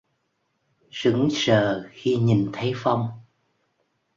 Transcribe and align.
Sững 0.91 1.29
sờ 1.31 1.83
khi 1.91 2.15
nhìn 2.15 2.49
thấy 2.53 2.73
Phong 2.75 3.09